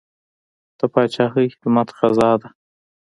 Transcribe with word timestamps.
د 0.77 0.79
پاچاهۍ 0.93 1.47
خدمت 1.53 1.87
غزا 1.97 2.31
ده. 2.41 2.47